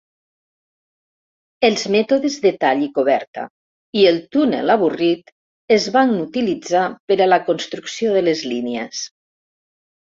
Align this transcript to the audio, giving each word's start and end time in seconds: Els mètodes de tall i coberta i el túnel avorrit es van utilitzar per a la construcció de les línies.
Els 1.69 1.83
mètodes 1.95 2.37
de 2.45 2.51
tall 2.63 2.81
i 2.87 2.89
coberta 2.97 3.45
i 4.01 4.07
el 4.13 4.19
túnel 4.37 4.75
avorrit 4.77 5.31
es 5.79 5.89
van 5.99 6.17
utilitzar 6.27 6.91
per 7.11 7.21
a 7.21 7.31
la 7.33 7.41
construcció 7.53 8.19
de 8.21 8.27
les 8.31 8.45
línies. 8.53 9.09